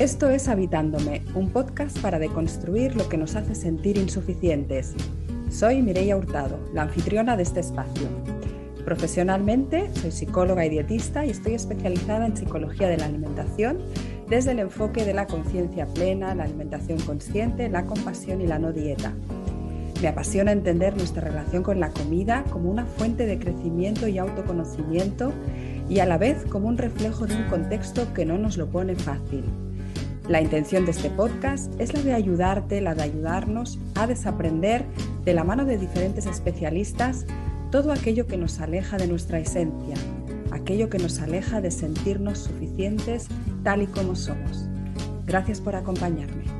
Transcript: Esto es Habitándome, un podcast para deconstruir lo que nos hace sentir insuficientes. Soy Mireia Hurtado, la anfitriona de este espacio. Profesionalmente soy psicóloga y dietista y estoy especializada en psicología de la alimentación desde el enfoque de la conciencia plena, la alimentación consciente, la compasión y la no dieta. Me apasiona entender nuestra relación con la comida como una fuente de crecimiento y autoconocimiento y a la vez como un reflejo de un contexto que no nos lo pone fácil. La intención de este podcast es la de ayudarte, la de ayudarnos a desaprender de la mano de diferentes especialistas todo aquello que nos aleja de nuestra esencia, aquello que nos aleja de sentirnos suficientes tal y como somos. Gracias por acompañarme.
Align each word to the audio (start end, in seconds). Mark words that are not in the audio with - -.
Esto 0.00 0.30
es 0.30 0.48
Habitándome, 0.48 1.20
un 1.34 1.50
podcast 1.50 1.98
para 1.98 2.18
deconstruir 2.18 2.96
lo 2.96 3.06
que 3.10 3.18
nos 3.18 3.36
hace 3.36 3.54
sentir 3.54 3.98
insuficientes. 3.98 4.94
Soy 5.50 5.82
Mireia 5.82 6.16
Hurtado, 6.16 6.58
la 6.72 6.84
anfitriona 6.84 7.36
de 7.36 7.42
este 7.42 7.60
espacio. 7.60 8.08
Profesionalmente 8.86 9.90
soy 9.92 10.10
psicóloga 10.10 10.64
y 10.64 10.70
dietista 10.70 11.26
y 11.26 11.28
estoy 11.28 11.52
especializada 11.52 12.24
en 12.24 12.34
psicología 12.34 12.88
de 12.88 12.96
la 12.96 13.04
alimentación 13.04 13.76
desde 14.26 14.52
el 14.52 14.60
enfoque 14.60 15.04
de 15.04 15.12
la 15.12 15.26
conciencia 15.26 15.84
plena, 15.84 16.34
la 16.34 16.44
alimentación 16.44 16.98
consciente, 17.00 17.68
la 17.68 17.84
compasión 17.84 18.40
y 18.40 18.46
la 18.46 18.58
no 18.58 18.72
dieta. 18.72 19.12
Me 20.00 20.08
apasiona 20.08 20.52
entender 20.52 20.96
nuestra 20.96 21.20
relación 21.20 21.62
con 21.62 21.78
la 21.78 21.90
comida 21.90 22.44
como 22.48 22.70
una 22.70 22.86
fuente 22.86 23.26
de 23.26 23.38
crecimiento 23.38 24.08
y 24.08 24.16
autoconocimiento 24.16 25.30
y 25.90 25.98
a 25.98 26.06
la 26.06 26.16
vez 26.16 26.46
como 26.46 26.68
un 26.68 26.78
reflejo 26.78 27.26
de 27.26 27.36
un 27.36 27.50
contexto 27.50 28.14
que 28.14 28.24
no 28.24 28.38
nos 28.38 28.56
lo 28.56 28.66
pone 28.70 28.96
fácil. 28.96 29.44
La 30.30 30.40
intención 30.40 30.84
de 30.84 30.92
este 30.92 31.10
podcast 31.10 31.72
es 31.80 31.92
la 31.92 32.02
de 32.02 32.14
ayudarte, 32.14 32.80
la 32.80 32.94
de 32.94 33.02
ayudarnos 33.02 33.80
a 33.96 34.06
desaprender 34.06 34.84
de 35.24 35.34
la 35.34 35.42
mano 35.42 35.64
de 35.64 35.76
diferentes 35.76 36.26
especialistas 36.26 37.26
todo 37.72 37.90
aquello 37.90 38.28
que 38.28 38.36
nos 38.36 38.60
aleja 38.60 38.96
de 38.96 39.08
nuestra 39.08 39.40
esencia, 39.40 39.96
aquello 40.52 40.88
que 40.88 40.98
nos 40.98 41.18
aleja 41.18 41.60
de 41.60 41.72
sentirnos 41.72 42.38
suficientes 42.38 43.26
tal 43.64 43.82
y 43.82 43.88
como 43.88 44.14
somos. 44.14 44.66
Gracias 45.26 45.60
por 45.60 45.74
acompañarme. 45.74 46.59